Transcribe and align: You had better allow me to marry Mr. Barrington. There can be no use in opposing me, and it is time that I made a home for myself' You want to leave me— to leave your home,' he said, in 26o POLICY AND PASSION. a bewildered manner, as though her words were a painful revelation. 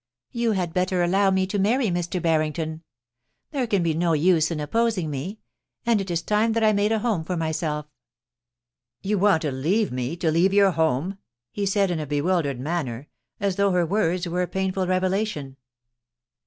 You 0.31 0.53
had 0.53 0.73
better 0.73 1.03
allow 1.03 1.29
me 1.29 1.45
to 1.45 1.59
marry 1.59 1.89
Mr. 1.89 2.19
Barrington. 2.19 2.81
There 3.51 3.67
can 3.67 3.83
be 3.83 3.93
no 3.93 4.13
use 4.13 4.49
in 4.49 4.59
opposing 4.59 5.11
me, 5.11 5.37
and 5.85 6.01
it 6.01 6.09
is 6.09 6.23
time 6.23 6.53
that 6.53 6.63
I 6.63 6.73
made 6.73 6.91
a 6.91 6.97
home 6.97 7.23
for 7.23 7.37
myself' 7.37 7.85
You 9.03 9.19
want 9.19 9.43
to 9.43 9.51
leave 9.51 9.91
me— 9.91 10.15
to 10.17 10.31
leave 10.31 10.53
your 10.53 10.71
home,' 10.71 11.19
he 11.51 11.67
said, 11.67 11.91
in 11.91 11.99
26o 11.99 11.99
POLICY 11.99 11.99
AND 12.01 12.09
PASSION. 12.09 12.17
a 12.17 12.17
bewildered 12.23 12.59
manner, 12.59 13.07
as 13.39 13.57
though 13.57 13.69
her 13.73 13.85
words 13.85 14.27
were 14.27 14.41
a 14.41 14.47
painful 14.47 14.87
revelation. 14.87 15.55